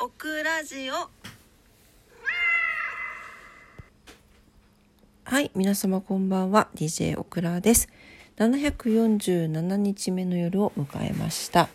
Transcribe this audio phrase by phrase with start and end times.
[0.00, 1.10] オクラジオ。
[5.24, 6.68] はい皆様こんばんは。
[6.76, 7.88] DJ オクラです。
[8.36, 11.68] 747日目の夜を迎えました。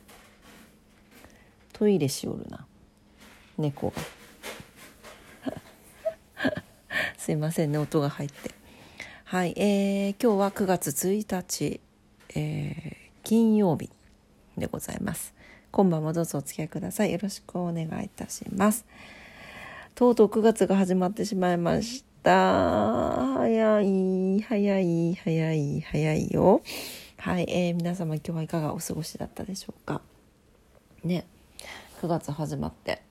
[1.72, 2.66] トイレしおるな。
[3.56, 4.02] 猫が。
[7.16, 8.50] すいませんね音が入って。
[9.24, 11.80] はいえー、今日は9月1日、
[12.34, 13.88] えー、金曜日
[14.58, 15.32] でございます。
[15.70, 17.12] 今晩もどうぞお付き合いください。
[17.12, 18.84] よろしくお願いいたします。
[19.94, 23.34] とうとう9月が始まってしまいました。
[23.34, 26.62] 早い早い早い早いよ。
[27.18, 30.00] はい、えー、皆様今日はいかがお過ごしだったでしょうか？
[31.04, 31.26] ね。
[32.00, 33.02] 9月始まって。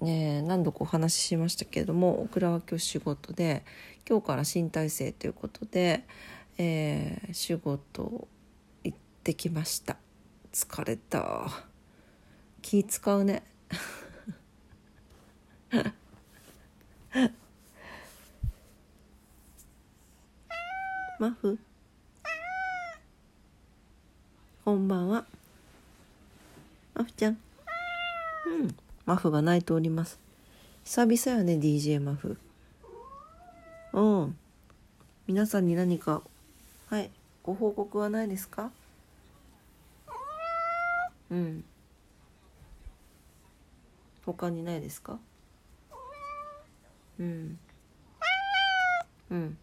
[0.00, 3.64] ね何度かお話ししましたけれどもオクラは今日仕事で
[4.08, 6.04] 今日から新体制ということで、
[6.58, 8.26] えー、仕事
[8.82, 9.96] 行ってきました。
[10.52, 11.71] 疲れた。
[12.62, 13.42] 気使うね。
[21.18, 21.58] マフ？
[24.64, 25.26] こんばんは。
[26.94, 27.38] マフちゃん。
[28.46, 28.74] うん。
[29.04, 30.18] マフが泣いております。
[30.84, 32.38] 久々よね DJ マフ。
[33.92, 34.36] うん。
[35.26, 36.22] 皆さんに何か
[36.88, 37.10] はい
[37.42, 38.70] ご報告はないですか？
[41.30, 41.64] うん
[44.32, 45.18] 他にないですか？
[47.18, 47.58] うん。
[49.30, 49.58] うん。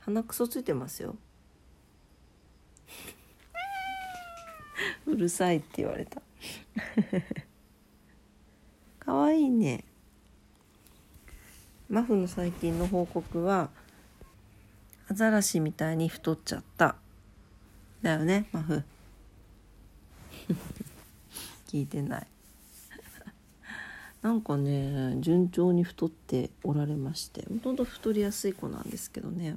[0.00, 1.16] 鼻くそついてますよ。
[5.06, 6.20] うるさいって言われた。
[9.04, 9.84] かわいいね。
[11.88, 13.70] マフの最近の報告は
[15.08, 16.96] アザラシみたいに太っちゃった。
[18.00, 18.82] だよねマフ。
[21.68, 22.26] 聞いてない。
[24.22, 29.56] なんかね順調に太っておられましてほとんど太りやすい子なんですけどね。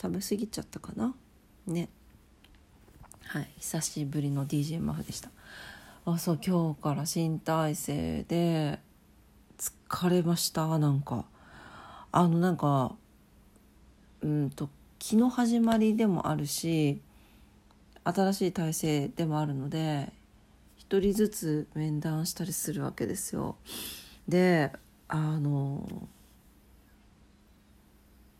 [0.00, 1.14] 食べ過ぎちゃったかな？
[1.66, 1.88] ね。
[3.24, 3.48] はい。
[3.58, 5.30] 久しぶりの DJ マフでした。
[6.04, 8.80] あそう今日から新体制で
[9.56, 11.24] 疲れましたなんか。
[12.10, 12.96] あのなんか
[14.20, 14.68] うんと
[14.98, 17.00] 気の始まりでもあるし
[18.04, 20.12] 新しい体制でもあるので
[20.92, 23.56] 一人ずつ面談したりするわけですよ。
[24.28, 24.70] で
[25.08, 26.06] あの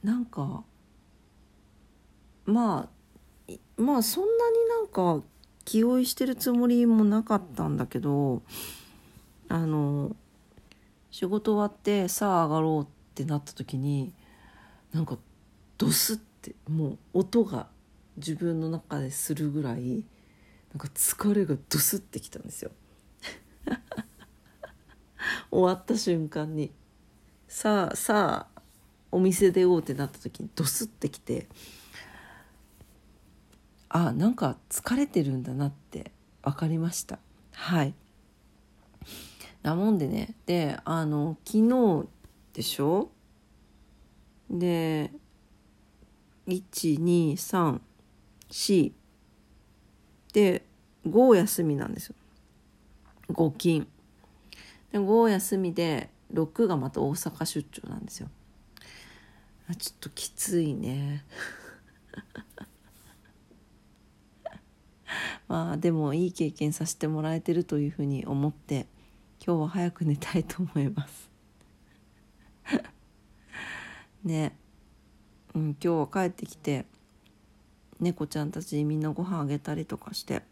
[0.05, 0.63] なんか
[2.45, 2.91] ま
[3.49, 5.25] あまあそんなになんか
[5.65, 8.43] 気負いしてるつもりもなかったんだけど
[9.49, 10.15] あの
[11.11, 14.13] 仕事終わってさあ上がろうってなった時に
[14.93, 15.17] なんか
[15.79, 17.69] ドスってもう音が
[18.19, 20.05] 自分の中でするぐらい
[20.73, 22.71] なんか疲れがドスってきたんですよ。
[25.51, 26.73] 終わった瞬間に。
[27.47, 28.63] さあさあ
[29.11, 31.47] お店出ようってなった時にドスってきて
[33.91, 36.13] あなんか疲れてるんだなって
[36.43, 37.19] 分かりました。
[37.53, 37.95] はい。
[39.63, 42.09] なもんでねであの昨日
[42.55, 43.11] でしょ？
[44.51, 45.13] で
[46.47, 47.81] 123
[48.51, 48.93] 4
[50.33, 50.65] で
[51.07, 52.15] 5休みなんですよ。
[53.29, 53.87] 5金。
[54.93, 58.29] で5休みで6がまた大阪出張なんですよ。
[59.79, 61.25] ちょっときついね。
[65.49, 68.87] まあでもいい経験させてもらえてるというふうに思って
[69.45, 71.31] 今日は早く寝たいと思います。
[74.25, 74.57] ね。
[75.55, 76.87] うん、今日は帰ってきて
[78.03, 80.43] 猫ちゃんたちにみんなご飯あげたりとかして。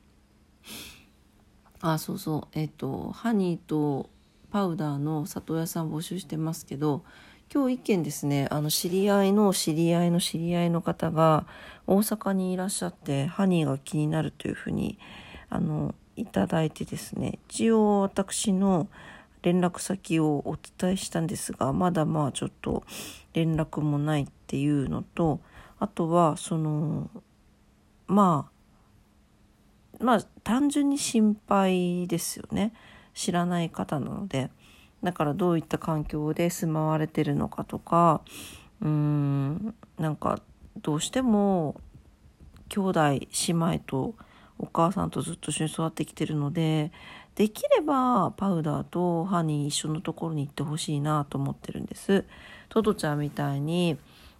[1.80, 2.58] あそうそう。
[2.58, 4.08] えっ、ー、とハニーと
[4.50, 7.04] パウダーの里親さん募集してますけど
[7.52, 8.46] 今日一件ですね。
[8.50, 11.46] あの知り合いの知り合いの知り合いの方が
[11.86, 14.98] 大阪にいらっしゃってハニーが気になるというふうに
[15.48, 17.38] あのいただいてですね。
[17.48, 18.88] 一応私の
[19.42, 22.84] 連絡先をお伝えしたんですがまだまあちょっと
[23.32, 25.40] 連絡もないっていうのと
[25.78, 27.10] あとはその
[28.10, 28.50] ま
[30.00, 32.72] あまあ単純に心配ですよね
[33.14, 34.50] 知らない方なので
[35.02, 38.22] だからどういった環境で住まわれてるのかとか
[38.80, 40.40] うーんなんか
[40.82, 41.80] どうしても
[42.68, 44.14] 兄弟姉妹と
[44.58, 46.92] お母さんとずっと一緒に育ってきてるので
[47.34, 52.24] できればパウダーとハニー一緒のところに行ってほしいなと思ってるんです。
[52.68, 53.96] トトちゃんみたいに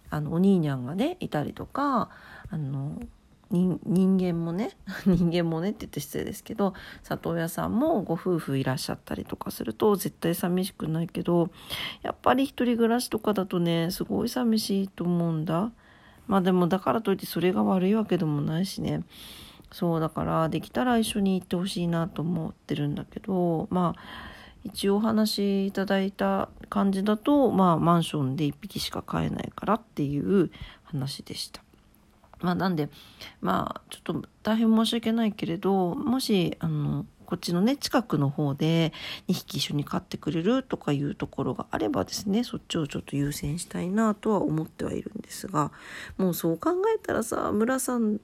[0.09, 2.09] あのお兄にゃんがねいたりとか
[2.49, 3.01] あの
[3.51, 4.71] 人間もね
[5.05, 11.49] 人間もねって言って失礼ですけど里親さんもご夫婦いらっしゃったりとかすると絶対寂しくないけど
[12.01, 15.71] やっぱり一人暮らしとかだとねすごい寂しいと思うんだ。
[16.27, 19.03] まあでもだからといってそれが悪いわけでもないしね
[19.71, 24.01] そうだからできたら一緒に行ってほしいなと思ってるんだけどまあ
[24.63, 30.51] 一応お話しいただいた感じだとまあマンションで1匹しか飼えないからっていう
[30.83, 31.61] 話でした。
[32.41, 32.89] まあなんで
[33.41, 38.91] まあちょっと大変申し訳ないけれどもしあのこっちのね近くの方で
[39.29, 45.71] 2匹一緒に飼ってくれるとかいうところがあればですねそっちをちょっと優先したいなとは思ってはいるんですが
[46.17, 48.19] もうそう考えたらさ村さん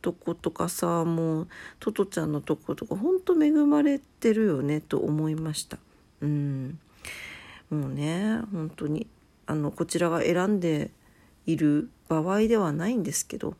[0.00, 1.48] とことかさもう
[1.80, 5.78] トトちゃんのとことかほんと恵まれてるよねと思いました。
[6.20, 6.78] うん。
[7.70, 9.06] もうね本当に
[9.46, 10.90] あのこちらが選んで
[11.46, 11.88] いる
[12.20, 13.56] 場合ではないんですけどやっ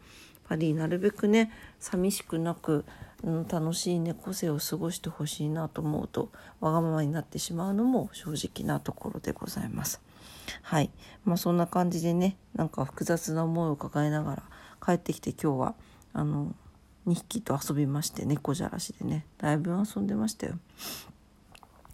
[0.48, 1.50] ぱりなるべくね
[1.80, 2.84] 寂しくなく、
[3.22, 10.00] うん、楽しい猫生を過ごしてほしいなと思うとわがままになってしまうのも正直なところでございます。
[10.62, 10.90] はい
[11.24, 14.42] まあそんな感じでねなんか複雑な思いを抱えながら
[14.84, 15.74] 帰ってきて今日は
[16.12, 16.54] あの
[17.06, 20.58] 2匹と遊びまして猫じゃらしでねだいぶ遊んでましたよ。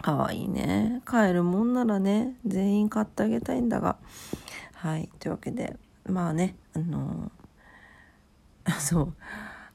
[0.00, 3.96] かわいいね帰るもんならね全員買ってあげたいんだが
[4.74, 5.76] はいというわけで
[6.08, 7.30] まあねあの
[8.80, 9.14] そう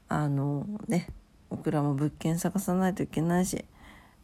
[0.08, 1.08] あのね
[1.50, 3.64] 僕らも物件探さないといけないし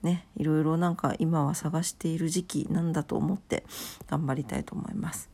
[0.02, 3.64] ねいろいろなんか今は探している時期なんだと思って
[4.08, 5.30] 頑張りたいと思います。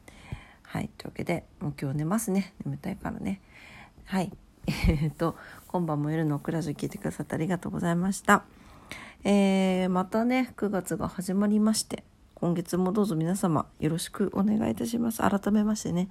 [0.63, 3.41] はいというわけでもう今日寝ますね眠たいからね
[4.05, 4.33] はい
[4.67, 5.37] えっと
[5.69, 8.45] 今晩も夜のクラジオ聞いてくださってありがとうございました。
[9.25, 16.09] えー、またね9月が始まりまして今月もどうぞ皆様よろしくお願いいたします改めましてね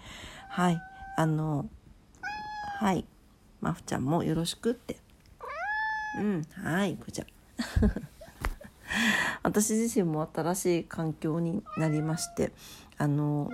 [0.56, 0.82] はい。
[1.18, 1.68] あの
[2.80, 3.04] はい。
[3.60, 4.96] まふちゃんもよろしくって。
[6.18, 6.44] うん。
[6.54, 7.26] はいこちゃ
[9.44, 12.54] 私自身も新しい環境になりまして
[12.98, 13.50] あの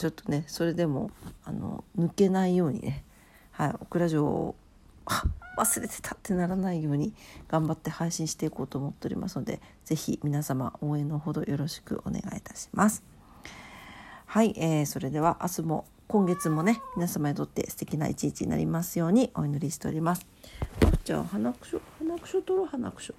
[0.00, 1.12] ちょっとねそれでも
[1.44, 3.04] あの抜けないようにね
[3.52, 4.56] はいオクラ城を
[5.56, 7.14] 忘れてたってならないように
[7.46, 13.04] 頑張って配信していこうと思っておりますので是非皆様応援のほどよろしくお願いいたします。
[14.26, 20.26] はい、えー、それでは明日も今月もね皆様にとって素敵な一日になりますようにお祈りしております。
[21.04, 23.14] じゃあ鼻くしょ鼻くしょ取ろう鼻くしょ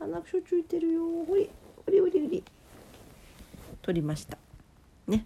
[0.00, 1.02] 鼻くしょついてるよ。
[1.28, 1.48] ほり
[1.86, 2.44] ほりほりほり。
[3.82, 4.36] 取りました。
[5.06, 5.24] ね。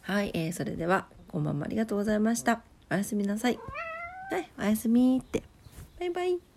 [0.00, 2.62] はい、えー、それではこんばんもありがとうございました。
[2.90, 3.58] おやすみなさい。
[4.30, 5.42] はい、おやすみって。
[5.98, 6.49] バイバイ。